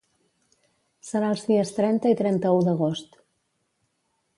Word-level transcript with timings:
Serà 1.11 1.29
els 1.35 1.45
dies 1.51 1.75
trenta 1.77 2.13
i 2.15 2.19
trenta-u 2.23 2.67
d’agost. 2.71 3.23